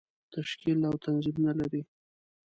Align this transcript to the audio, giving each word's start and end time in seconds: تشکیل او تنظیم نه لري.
تشکیل 0.33 0.79
او 0.89 0.95
تنظیم 1.05 1.37
نه 1.47 1.53
لري. 1.59 1.81